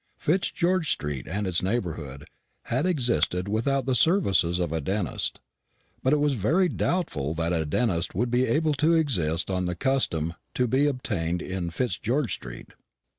Fitzgeorge 0.17 0.87
street 0.91 1.27
and 1.27 1.45
its 1.45 1.61
neighbourhood 1.61 2.27
had 2.63 2.87
existed 2.87 3.47
without 3.47 3.85
the 3.85 3.93
services 3.93 4.57
of 4.57 4.71
a 4.71 4.81
dentist, 4.81 5.39
but 6.01 6.11
it 6.11 6.19
was 6.19 6.33
very 6.33 6.67
doubtful 6.67 7.35
that 7.35 7.53
a 7.53 7.67
dentist 7.67 8.15
would 8.15 8.31
be 8.31 8.47
able 8.47 8.73
to 8.73 8.95
exist 8.95 9.51
on 9.51 9.65
the 9.65 9.75
custom 9.75 10.33
to 10.55 10.67
be 10.67 10.87
obtained 10.87 11.39
in 11.39 11.69
Fitzgeorge 11.69 12.31
street. 12.33 12.69